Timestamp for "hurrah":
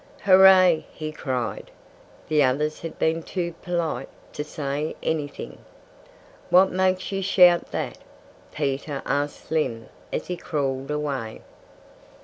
0.23-0.79